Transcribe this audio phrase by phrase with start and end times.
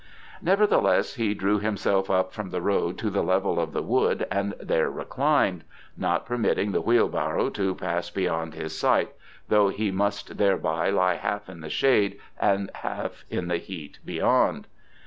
[0.41, 4.55] Nevertheless he drew himself up from the road to the level of the wood and
[4.59, 9.13] there reclined, yet not permitting the wheel barrow to pass beyond his sight,
[9.47, 14.65] though he must thereby lie half in the shade and half in the heat beyond.